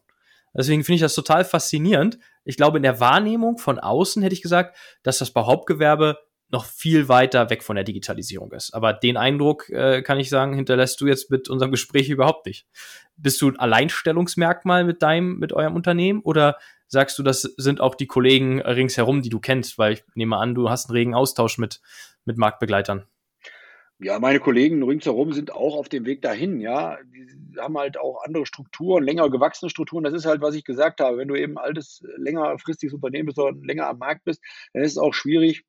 [0.58, 2.18] Deswegen finde ich das total faszinierend.
[2.46, 6.18] Ich glaube, in der Wahrnehmung von außen hätte ich gesagt, dass das Bauhauptgewerbe
[6.50, 8.74] noch viel weiter weg von der Digitalisierung ist.
[8.74, 12.68] Aber den Eindruck, äh, kann ich sagen, hinterlässt du jetzt mit unserem Gespräch überhaupt nicht.
[13.18, 17.96] Bist du ein Alleinstellungsmerkmal mit deinem, mit eurem Unternehmen oder sagst du, das sind auch
[17.96, 19.78] die Kollegen ringsherum, die du kennst?
[19.78, 21.82] Weil ich nehme an, du hast einen regen Austausch mit,
[22.26, 23.06] mit Marktbegleitern.
[24.00, 26.98] Ja, meine Kollegen ringsherum sind auch auf dem Weg dahin, ja.
[27.06, 27.28] Die
[27.60, 30.04] haben halt auch andere Strukturen, länger gewachsene Strukturen.
[30.04, 31.18] Das ist halt, was ich gesagt habe.
[31.18, 34.42] Wenn du eben altes, längerfristiges Unternehmen bist oder länger am Markt bist,
[34.74, 35.64] dann ist es auch schwierig,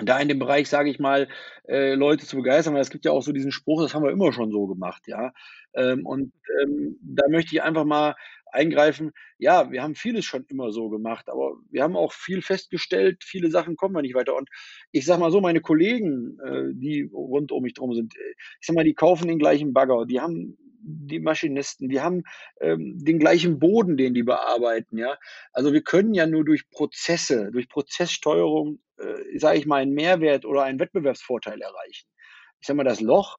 [0.00, 1.28] da in dem Bereich, sage ich mal,
[1.68, 4.12] äh, Leute zu begeistern, weil es gibt ja auch so diesen Spruch, das haben wir
[4.12, 5.32] immer schon so gemacht, ja.
[5.74, 6.32] Ähm, und
[6.62, 8.14] ähm, da möchte ich einfach mal
[8.56, 9.12] eingreifen.
[9.38, 13.50] Ja, wir haben vieles schon immer so gemacht, aber wir haben auch viel festgestellt, viele
[13.50, 14.34] Sachen kommen wir nicht weiter.
[14.34, 14.48] Und
[14.92, 18.66] ich sag mal so, meine Kollegen, äh, die rund um mich drum sind, äh, ich
[18.66, 20.56] sag mal, die kaufen den gleichen Bagger, die haben
[20.88, 22.22] die Maschinisten, die haben
[22.60, 25.18] ähm, den gleichen Boden, den die bearbeiten, ja.
[25.52, 30.44] Also wir können ja nur durch Prozesse, durch Prozesssteuerung, äh, sage ich mal, einen Mehrwert
[30.44, 32.08] oder einen Wettbewerbsvorteil erreichen.
[32.60, 33.36] Ich sag mal, das Loch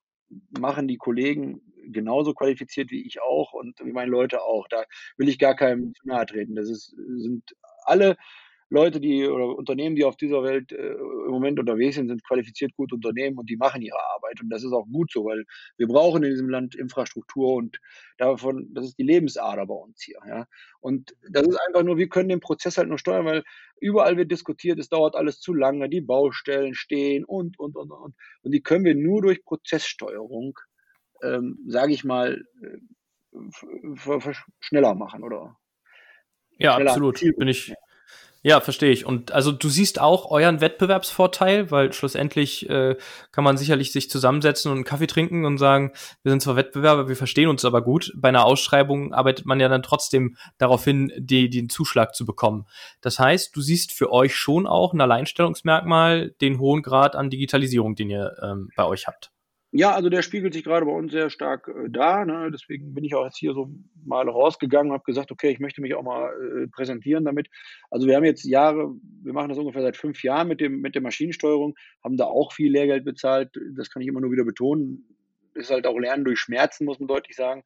[0.60, 4.68] machen die Kollegen genauso qualifiziert wie ich auch und wie meine Leute auch.
[4.68, 4.84] Da
[5.18, 6.56] will ich gar keinem zu nahe treten.
[6.56, 8.18] Das ist, sind alle
[8.70, 12.76] Leute, die oder Unternehmen, die auf dieser Welt äh, im Moment unterwegs sind, sind qualifiziert
[12.76, 14.42] gute Unternehmen und die machen ihre Arbeit.
[14.42, 15.46] Und das ist auch gut so, weil
[15.78, 17.80] wir brauchen in diesem Land Infrastruktur und
[18.18, 20.20] davon, das ist die Lebensader bei uns hier.
[20.28, 20.48] Ja.
[20.82, 23.44] Und das ist einfach nur, wir können den Prozess halt nur steuern, weil
[23.80, 28.16] überall wird diskutiert, es dauert alles zu lange, die Baustellen stehen und, und, und, und.
[28.42, 30.60] Und die können wir nur durch Prozesssteuerung,
[31.24, 35.58] ähm, sage ich mal, äh, schneller machen oder
[36.60, 37.20] ja, absolut.
[37.38, 37.74] Bin ich,
[38.44, 39.06] ja, verstehe ich.
[39.06, 42.96] Und also du siehst auch euren Wettbewerbsvorteil, weil schlussendlich äh,
[43.32, 45.92] kann man sicherlich sich zusammensetzen und einen Kaffee trinken und sagen,
[46.24, 48.14] wir sind zwar Wettbewerber, wir verstehen uns aber gut.
[48.16, 52.66] Bei einer Ausschreibung arbeitet man ja dann trotzdem darauf hin, die, den Zuschlag zu bekommen.
[53.02, 57.96] Das heißt, du siehst für euch schon auch ein Alleinstellungsmerkmal, den hohen Grad an Digitalisierung,
[57.96, 59.32] den ihr ähm, bei euch habt.
[59.72, 62.24] Ja, also der spiegelt sich gerade bei uns sehr stark äh, da.
[62.24, 62.50] Ne?
[62.52, 63.70] Deswegen bin ich auch jetzt hier so
[64.06, 67.50] mal rausgegangen und habe gesagt, okay, ich möchte mich auch mal äh, präsentieren damit.
[67.92, 70.96] Also wir haben jetzt Jahre, wir machen das ungefähr seit fünf Jahren mit dem mit
[70.96, 73.50] der Maschinensteuerung, haben da auch viel Lehrgeld bezahlt.
[73.76, 75.04] Das kann ich immer nur wieder betonen.
[75.54, 77.64] Ist halt auch Lernen durch Schmerzen, muss man deutlich sagen.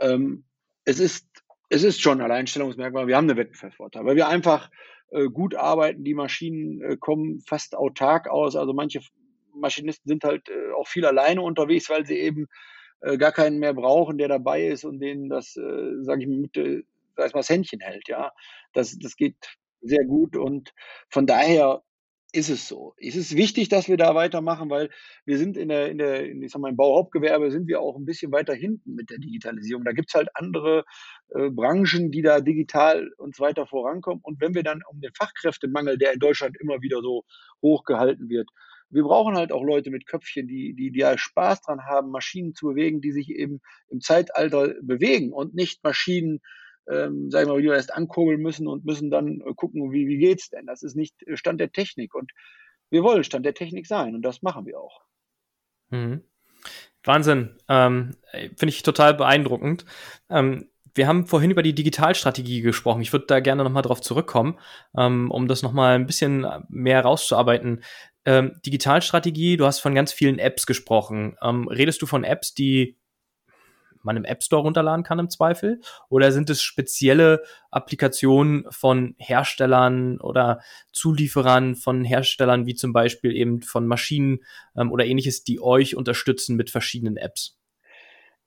[0.00, 0.44] Ähm,
[0.84, 1.28] es ist
[1.68, 3.06] es ist schon ein Alleinstellungsmerkmal.
[3.06, 4.70] Wir haben eine Wettbewerbsvorteil, weil wir einfach
[5.10, 6.02] äh, gut arbeiten.
[6.02, 8.56] Die Maschinen äh, kommen fast autark aus.
[8.56, 9.00] Also manche
[9.60, 12.46] Maschinisten sind halt äh, auch viel alleine unterwegs, weil sie eben
[13.00, 16.38] äh, gar keinen mehr brauchen, der dabei ist und denen das, äh, sage ich mal,
[16.38, 16.82] mit, äh,
[17.16, 18.08] sag ich mal, das Händchen hält.
[18.08, 18.32] Ja,
[18.72, 19.36] das, das geht
[19.80, 20.72] sehr gut und
[21.08, 21.82] von daher
[22.32, 22.94] ist es so.
[22.98, 24.90] Es ist wichtig, dass wir da weitermachen, weil
[25.24, 28.04] wir sind in der, in der, ich sag mal, im Bauhauptgewerbe sind wir auch ein
[28.04, 29.84] bisschen weiter hinten mit der Digitalisierung.
[29.84, 30.84] Da gibt's halt andere
[31.30, 34.20] äh, Branchen, die da digital uns weiter vorankommen.
[34.22, 37.24] Und wenn wir dann um den Fachkräftemangel, der in Deutschland immer wieder so
[37.62, 38.50] hochgehalten wird,
[38.90, 42.54] wir brauchen halt auch Leute mit Köpfchen, die, die, die ja Spaß dran haben, Maschinen
[42.54, 46.40] zu bewegen, die sich eben im Zeitalter bewegen und nicht Maschinen,
[46.88, 50.08] ähm, sagen wir mal, die wir erst ankurbeln müssen und müssen dann äh, gucken, wie,
[50.08, 50.66] wie geht's denn?
[50.66, 52.32] Das ist nicht Stand der Technik und
[52.90, 55.02] wir wollen Stand der Technik sein und das machen wir auch.
[55.90, 56.22] Mhm.
[57.04, 57.56] Wahnsinn.
[57.68, 59.84] Ähm, Finde ich total beeindruckend.
[60.28, 63.00] Ähm, wir haben vorhin über die Digitalstrategie gesprochen.
[63.02, 64.58] Ich würde da gerne nochmal drauf zurückkommen,
[64.96, 67.82] ähm, um das nochmal ein bisschen mehr rauszuarbeiten.
[68.24, 71.36] Ähm, Digitalstrategie, du hast von ganz vielen Apps gesprochen.
[71.42, 72.96] Ähm, redest du von Apps, die
[74.02, 75.80] man im App Store runterladen kann im Zweifel?
[76.08, 80.60] Oder sind es spezielle Applikationen von Herstellern oder
[80.92, 84.40] Zulieferern von Herstellern wie zum Beispiel eben von Maschinen
[84.76, 87.57] ähm, oder ähnliches, die euch unterstützen mit verschiedenen Apps?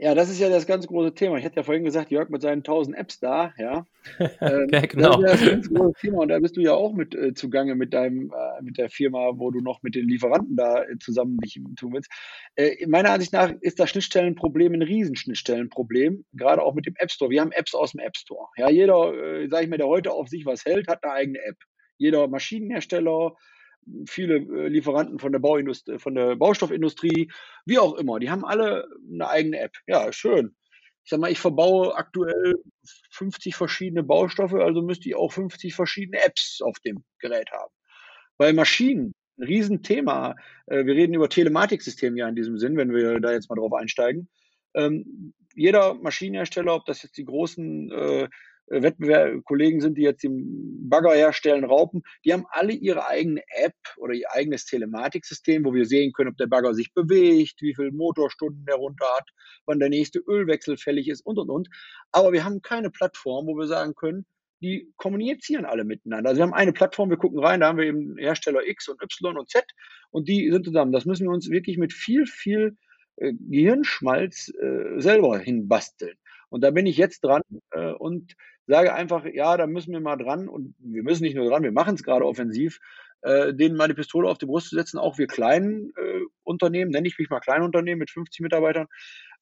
[0.04, 1.38] Ja, das ist ja das ganz große Thema.
[1.38, 3.86] Ich hatte ja vorhin gesagt, Jörg mit seinen 1000 Apps da, ja.
[4.42, 5.22] Ähm, ja, genau.
[5.22, 7.36] Das ist ja das ganz große Thema und da bist du ja auch mit äh,
[7.36, 10.98] zugange mit deinem, äh, mit der Firma, wo du noch mit den Lieferanten da äh,
[10.98, 12.10] zusammen dich tun willst.
[12.56, 17.30] Äh, meiner Ansicht nach ist das Schnittstellenproblem ein Riesenschnittstellenproblem, gerade auch mit dem App Store.
[17.30, 18.48] Wir haben Apps aus dem App Store.
[18.58, 21.40] Ja, jeder, äh, sag ich mal, der heute auf sich was hält, hat eine eigene
[21.44, 21.58] App.
[22.00, 23.36] Jeder Maschinenhersteller,
[24.06, 27.32] viele äh, Lieferanten von der Bauindustrie, von der Baustoffindustrie,
[27.66, 29.76] wie auch immer, die haben alle eine eigene App.
[29.88, 30.56] Ja, schön.
[31.04, 32.56] Ich sag mal, ich verbaue aktuell
[33.12, 37.74] 50 verschiedene Baustoffe, also müsste ich auch 50 verschiedene Apps auf dem Gerät haben.
[38.38, 40.36] Bei Maschinen, ein Riesenthema.
[40.68, 43.74] Äh, wir reden über Telematiksysteme ja in diesem Sinn, wenn wir da jetzt mal drauf
[43.74, 44.30] einsteigen.
[44.74, 48.30] Ähm, jeder Maschinenhersteller, ob das jetzt die großen äh,
[48.72, 53.76] Wettbewerb Kollegen sind, die jetzt den Bagger herstellen, Raupen, die haben alle ihre eigene App
[53.98, 57.92] oder ihr eigenes Telematiksystem, wo wir sehen können, ob der Bagger sich bewegt, wie viele
[57.92, 59.30] Motorstunden der runter hat,
[59.66, 61.70] wann der nächste Ölwechsel fällig ist und und und.
[62.12, 64.26] Aber wir haben keine Plattform, wo wir sagen können,
[64.62, 66.30] die kommunizieren alle miteinander.
[66.30, 69.02] Also wir haben eine Plattform, wir gucken rein, da haben wir eben Hersteller X und
[69.02, 69.66] Y und Z
[70.12, 70.92] und die sind zusammen.
[70.92, 72.78] Das müssen wir uns wirklich mit viel, viel
[73.18, 76.16] äh, Gehirnschmalz äh, selber hinbasteln.
[76.50, 78.36] Und da bin ich jetzt dran äh, und
[78.72, 81.74] sage einfach, ja, da müssen wir mal dran und wir müssen nicht nur dran, wir
[81.74, 82.80] machen es gerade offensiv,
[83.22, 86.92] äh, denen mal die Pistole auf die Brust zu setzen, auch wir kleinen äh, Unternehmen,
[86.92, 88.88] nenne ich mich mal Kleinunternehmen mit 50 Mitarbeitern,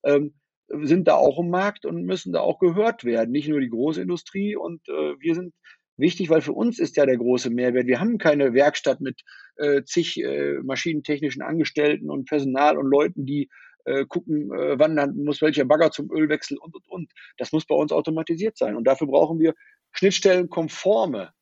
[0.03, 0.33] ähm,
[0.81, 4.55] sind da auch im Markt und müssen da auch gehört werden, nicht nur die Großindustrie
[4.55, 5.53] und äh, wir sind
[5.95, 7.85] wichtig, weil für uns ist ja der große Mehrwert.
[7.85, 9.21] Wir haben keine Werkstatt mit
[9.57, 13.49] äh, zig äh, maschinentechnischen Angestellten und Personal und Leuten, die
[13.85, 17.11] äh, gucken, äh, wann dann muss welcher Bagger zum Ölwechsel und, und, und.
[17.37, 18.75] Das muss bei uns automatisiert sein.
[18.75, 19.55] Und dafür brauchen wir
[19.91, 21.33] schnittstellenkonforme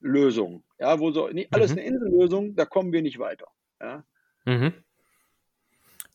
[0.00, 0.64] Lösungen.
[0.78, 1.78] Ja, wo so, nicht alles mhm.
[1.78, 3.46] eine Insellösung, da kommen wir nicht weiter.
[3.80, 4.04] Ja.
[4.44, 4.74] Mhm.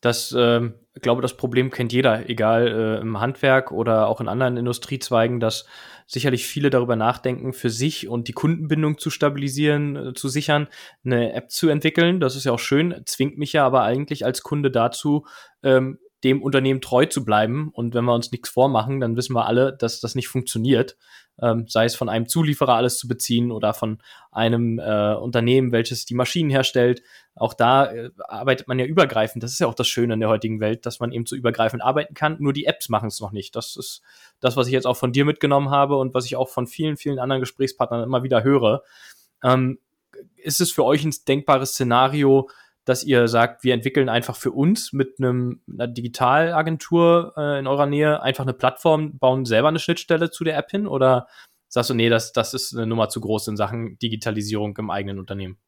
[0.01, 0.61] Das, äh,
[0.93, 5.39] ich glaube, das Problem kennt jeder, egal äh, im Handwerk oder auch in anderen Industriezweigen,
[5.39, 5.65] dass
[6.07, 10.67] sicherlich viele darüber nachdenken, für sich und die Kundenbindung zu stabilisieren, äh, zu sichern,
[11.03, 12.19] eine App zu entwickeln.
[12.19, 15.25] Das ist ja auch schön, zwingt mich ja aber eigentlich als Kunde dazu,
[15.63, 17.69] ähm, dem Unternehmen treu zu bleiben.
[17.73, 20.97] Und wenn wir uns nichts vormachen, dann wissen wir alle, dass das nicht funktioniert.
[21.41, 23.99] Ähm, sei es von einem Zulieferer alles zu beziehen oder von
[24.31, 27.01] einem äh, Unternehmen, welches die Maschinen herstellt.
[27.35, 29.43] Auch da äh, arbeitet man ja übergreifend.
[29.43, 31.81] Das ist ja auch das Schöne in der heutigen Welt, dass man eben so übergreifend
[31.81, 32.35] arbeiten kann.
[32.39, 33.55] Nur die Apps machen es noch nicht.
[33.55, 34.01] Das ist
[34.41, 36.97] das, was ich jetzt auch von dir mitgenommen habe und was ich auch von vielen,
[36.97, 38.83] vielen anderen Gesprächspartnern immer wieder höre.
[39.41, 39.79] Ähm,
[40.35, 42.49] ist es für euch ein denkbares Szenario,
[42.89, 47.85] dass ihr sagt, wir entwickeln einfach für uns mit einem, einer Digitalagentur äh, in eurer
[47.85, 50.87] Nähe einfach eine Plattform, bauen selber eine Schnittstelle zu der App hin?
[50.87, 51.27] Oder
[51.67, 55.19] sagst du, nee, das, das ist eine Nummer zu groß in Sachen Digitalisierung im eigenen
[55.19, 55.59] Unternehmen?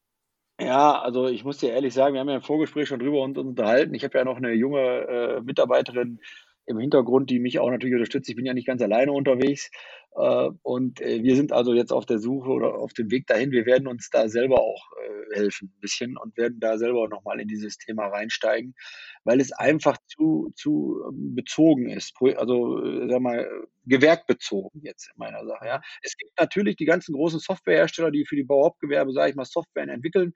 [0.59, 3.37] Ja, also ich muss dir ehrlich sagen, wir haben ja im Vorgespräch schon drüber uns
[3.37, 3.93] unterhalten.
[3.93, 6.19] Ich habe ja noch eine junge äh, Mitarbeiterin
[6.65, 8.29] im Hintergrund, die mich auch natürlich unterstützt.
[8.29, 9.69] Ich bin ja nicht ganz alleine unterwegs.
[10.15, 13.51] Äh, und äh, wir sind also jetzt auf der Suche oder auf dem Weg dahin.
[13.51, 17.39] Wir werden uns da selber auch äh, helfen, ein bisschen, und werden da selber nochmal
[17.39, 18.75] in dieses Thema reinsteigen,
[19.23, 22.13] weil es einfach zu, zu ähm, bezogen ist.
[22.35, 23.49] Also, sag mal,
[23.85, 25.65] gewerkbezogen jetzt in meiner Sache.
[25.65, 25.81] Ja.
[26.03, 29.87] Es gibt natürlich die ganzen großen Softwarehersteller, die für die Bauhauptgewerbe, sage ich mal, Software
[29.87, 30.33] entwickeln.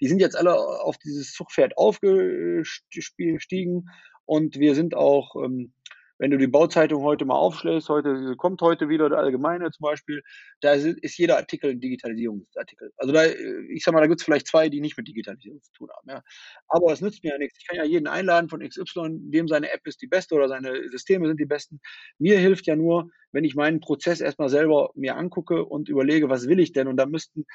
[0.00, 3.84] Die sind jetzt alle auf dieses Zugpferd aufgestiegen
[4.28, 5.72] und wir sind auch ähm,
[6.18, 10.22] wenn du die Bauzeitung heute mal aufschlägst, heute kommt heute wieder der Allgemeine zum Beispiel,
[10.60, 12.92] da ist jeder Artikel ein Digitalisierungsartikel.
[12.96, 15.72] Also da, ich sag mal, da gibt es vielleicht zwei, die nicht mit Digitalisierung zu
[15.72, 16.10] tun haben.
[16.10, 16.22] Ja.
[16.66, 17.58] Aber es nützt mir ja nichts.
[17.60, 20.88] Ich kann ja jeden einladen von XY, dem seine App ist die beste oder seine
[20.88, 21.80] Systeme sind die besten.
[22.18, 26.48] Mir hilft ja nur, wenn ich meinen Prozess erstmal selber mir angucke und überlege, was
[26.48, 26.88] will ich denn?
[26.88, 27.46] Und da müssten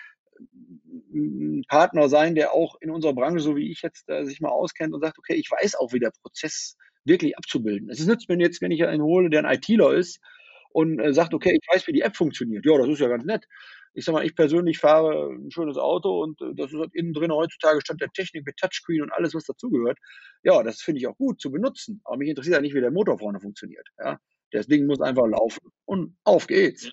[1.14, 4.50] ein Partner sein, der auch in unserer Branche, so wie ich jetzt, äh, sich mal
[4.50, 7.90] auskennt und sagt, okay, ich weiß auch, wie der Prozess wirklich abzubilden.
[7.90, 10.20] Es nützt mir jetzt, wenn ich einen hole, der ein ITler ist
[10.72, 12.66] und äh, sagt, okay, ich weiß, wie die App funktioniert.
[12.66, 13.46] Ja, das ist ja ganz nett.
[13.94, 17.14] Ich sag mal, ich persönlich fahre ein schönes Auto und äh, das ist halt innen
[17.14, 20.00] drin heutzutage stand der Technik mit Touchscreen und alles, was dazugehört.
[20.44, 22.02] Ja, das finde ich auch gut zu benutzen.
[22.06, 23.88] Aber mich interessiert ja nicht, wie der Motor vorne funktioniert.
[24.00, 24.20] Ja,
[24.52, 26.86] das Ding muss einfach laufen und auf geht's.
[26.86, 26.92] Ja.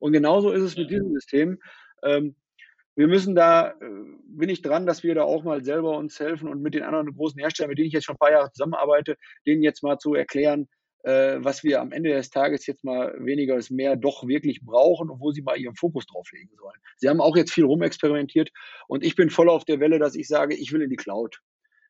[0.00, 1.58] Und genauso ist es mit diesem System.
[2.02, 2.34] Ähm,
[2.94, 3.74] wir müssen da, äh,
[4.26, 7.14] bin ich dran, dass wir da auch mal selber uns helfen und mit den anderen
[7.14, 10.14] großen Herstellern, mit denen ich jetzt schon ein paar Jahre zusammenarbeite, denen jetzt mal zu
[10.14, 10.68] erklären,
[11.04, 15.10] äh, was wir am Ende des Tages jetzt mal weniger als mehr doch wirklich brauchen
[15.10, 16.80] und wo sie mal ihren Fokus drauf legen sollen.
[16.96, 18.50] Sie haben auch jetzt viel rumexperimentiert
[18.88, 21.40] und ich bin voll auf der Welle, dass ich sage, ich will in die Cloud.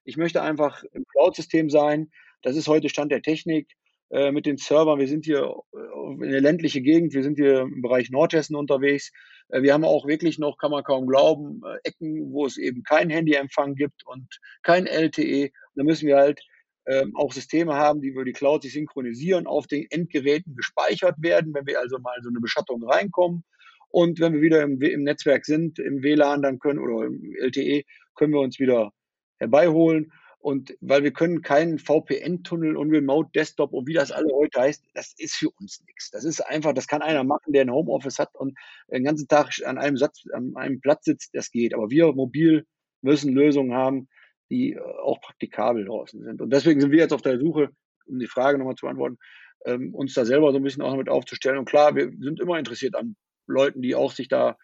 [0.04, 2.10] Ich möchte einfach im Cloud-System sein.
[2.42, 3.68] Das ist heute Stand der Technik.
[4.12, 4.98] Äh, mit den Servern.
[4.98, 9.10] Wir sind hier äh, in der ländlichen Gegend, wir sind hier im Bereich Nordhessen unterwegs.
[9.48, 13.08] Äh, wir haben auch wirklich noch, kann man kaum glauben, Ecken, wo es eben kein
[13.08, 14.28] Handyempfang gibt und
[14.62, 15.50] kein LTE.
[15.76, 16.40] Da müssen wir halt
[16.86, 21.54] ähm, auch Systeme haben, die über die Cloud sich synchronisieren, auf den Endgeräten gespeichert werden,
[21.54, 23.44] wenn wir also mal so eine Beschattung reinkommen.
[23.88, 27.84] Und wenn wir wieder im, im Netzwerk sind, im WLAN, dann können oder im LTE,
[28.14, 28.90] können wir uns wieder
[29.38, 30.12] herbeiholen.
[30.42, 34.84] Und weil wir können keinen VPN-Tunnel und Remote Desktop und wie das alle heute heißt,
[34.92, 36.10] das ist für uns nichts.
[36.10, 38.58] Das ist einfach, das kann einer machen, der ein Homeoffice hat und
[38.90, 41.74] den ganzen Tag an einem Satz, an einem Platz sitzt, das geht.
[41.74, 42.66] Aber wir mobil
[43.02, 44.08] müssen Lösungen haben,
[44.50, 46.40] die äh, auch praktikabel draußen sind.
[46.40, 47.70] Und deswegen sind wir jetzt auf der Suche,
[48.06, 49.18] um die Frage nochmal zu beantworten,
[49.64, 51.58] ähm, uns da selber so ein bisschen auch damit aufzustellen.
[51.58, 53.14] Und klar, wir sind immer interessiert an
[53.46, 54.58] Leuten, die auch sich da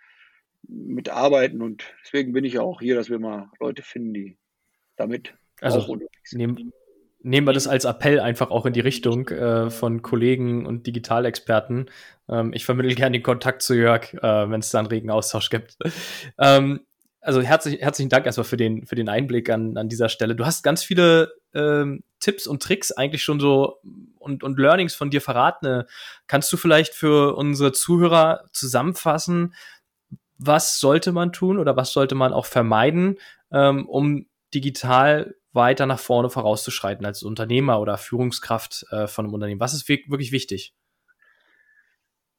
[0.66, 1.62] mitarbeiten.
[1.62, 4.38] Und deswegen bin ich ja auch hier, dass wir mal Leute finden, die
[4.96, 5.98] damit also.
[6.32, 6.72] Nehmen,
[7.20, 11.90] nehmen wir das als Appell einfach auch in die Richtung äh, von Kollegen und Digitalexperten.
[12.28, 15.50] Ähm, ich vermittle gerne den Kontakt zu Jörg, äh, wenn es da einen regen Austausch
[15.50, 15.76] gibt.
[16.38, 16.80] ähm,
[17.20, 20.36] also herzlich, herzlichen Dank erstmal für den, für den Einblick an, an dieser Stelle.
[20.36, 23.80] Du hast ganz viele ähm, Tipps und Tricks eigentlich schon so
[24.18, 25.84] und, und Learnings von dir verraten.
[26.26, 29.54] Kannst du vielleicht für unsere Zuhörer zusammenfassen,
[30.38, 33.18] was sollte man tun oder was sollte man auch vermeiden,
[33.50, 39.60] ähm, um digital weiter nach vorne vorauszuschreiten als Unternehmer oder Führungskraft äh, von einem Unternehmen?
[39.60, 40.74] Was ist wirklich wichtig?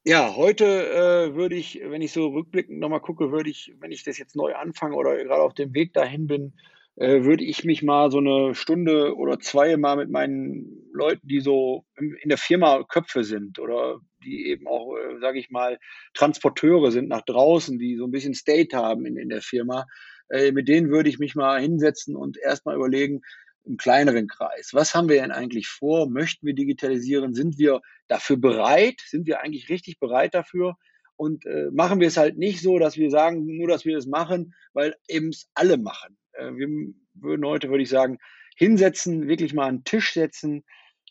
[0.06, 4.04] Ja, heute äh, würde ich, wenn ich so rückblickend nochmal gucke, würde ich, wenn ich
[4.04, 6.54] das jetzt neu anfange oder gerade auf dem Weg dahin bin,
[6.96, 11.40] äh, würde ich mich mal so eine Stunde oder zwei mal mit meinen Leuten, die
[11.40, 15.80] so in der Firma Köpfe sind oder die eben auch, äh, sage ich mal,
[16.14, 19.86] Transporteure sind nach draußen, die so ein bisschen State haben in, in der Firma,
[20.30, 23.22] äh, mit denen würde ich mich mal hinsetzen und erstmal überlegen,
[23.66, 24.72] im kleineren Kreis.
[24.74, 26.10] Was haben wir denn eigentlich vor?
[26.10, 27.34] Möchten wir digitalisieren?
[27.34, 29.02] Sind wir dafür bereit?
[29.06, 30.76] Sind wir eigentlich richtig bereit dafür?
[31.16, 34.08] Und äh, machen wir es halt nicht so, dass wir sagen, nur dass wir es
[34.08, 36.18] machen, weil eben es alle machen.
[36.32, 36.68] Äh, wir
[37.14, 38.18] würden heute, würde ich sagen,
[38.56, 40.64] hinsetzen, wirklich mal einen Tisch setzen,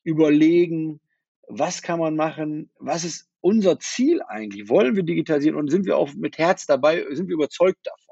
[0.02, 1.00] überlegen,
[1.46, 4.68] was kann man machen, was ist unser Ziel eigentlich?
[4.68, 8.07] Wollen wir digitalisieren und sind wir auch mit Herz dabei, sind wir überzeugt davon?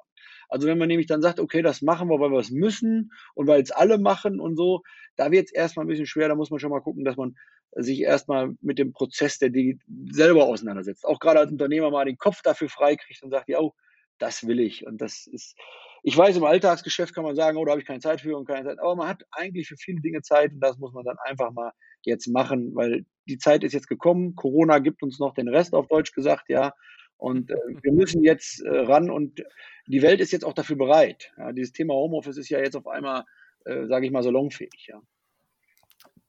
[0.49, 3.47] Also wenn man nämlich dann sagt, okay, das machen wir, weil wir es müssen und
[3.47, 4.83] weil es alle machen und so,
[5.17, 7.37] da wird es erstmal ein bisschen schwer, da muss man schon mal gucken, dass man
[7.73, 9.79] sich erstmal mit dem Prozess der Digi
[10.11, 11.05] selber auseinandersetzt.
[11.05, 13.75] Auch gerade als Unternehmer mal den Kopf dafür freikriegt und sagt, ja, oh,
[14.19, 14.87] das will ich.
[14.87, 15.57] Und das ist,
[16.03, 18.47] ich weiß, im Alltagsgeschäft kann man sagen, oh, da habe ich keine Zeit für und
[18.47, 18.79] keine Zeit.
[18.79, 21.73] Aber man hat eigentlich für viele Dinge Zeit und das muss man dann einfach mal
[22.03, 24.37] jetzt machen, weil die Zeit ist jetzt gekommen.
[24.37, 26.73] Corona gibt uns noch den Rest auf Deutsch gesagt, ja.
[27.17, 29.43] Und äh, wir müssen jetzt äh, ran und
[29.87, 31.33] die Welt ist jetzt auch dafür bereit.
[31.39, 33.25] Ja, dieses Thema Homeoffice ist ja jetzt auf einmal,
[33.65, 34.89] äh, sage ich mal, salonfähig.
[34.89, 35.01] Ja.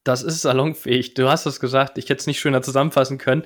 [0.04, 1.15] Das ist salonfähig.
[1.15, 1.97] Du hast es gesagt.
[1.97, 3.45] Ich hätte es nicht schöner zusammenfassen können.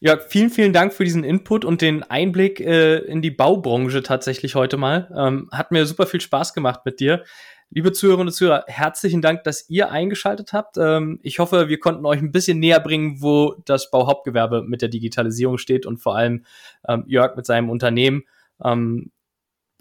[0.00, 4.54] Ja, vielen, vielen Dank für diesen Input und den Einblick äh, in die Baubranche tatsächlich
[4.54, 5.10] heute mal.
[5.16, 7.24] Ähm, hat mir super viel Spaß gemacht mit dir.
[7.70, 10.76] Liebe Zuhörerinnen und Zuhörer, herzlichen Dank, dass ihr eingeschaltet habt.
[10.78, 14.88] Ähm, ich hoffe, wir konnten euch ein bisschen näher bringen, wo das Bauhauptgewerbe mit der
[14.88, 16.44] Digitalisierung steht und vor allem
[16.88, 18.22] ähm, Jörg mit seinem Unternehmen.
[18.64, 19.10] Ähm,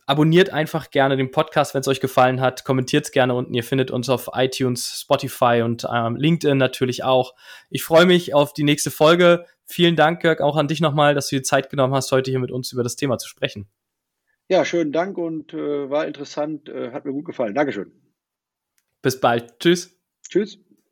[0.07, 2.65] abonniert einfach gerne den Podcast, wenn es euch gefallen hat.
[2.65, 3.53] Kommentiert es gerne unten.
[3.53, 7.33] Ihr findet uns auf iTunes, Spotify und LinkedIn natürlich auch.
[7.69, 9.45] Ich freue mich auf die nächste Folge.
[9.65, 12.39] Vielen Dank, Jörg, auch an dich nochmal, dass du dir Zeit genommen hast, heute hier
[12.39, 13.67] mit uns über das Thema zu sprechen.
[14.47, 17.55] Ja, schönen Dank und äh, war interessant, äh, hat mir gut gefallen.
[17.55, 17.91] Dankeschön.
[19.01, 19.59] Bis bald.
[19.59, 19.99] Tschüss.
[20.27, 20.59] Tschüss.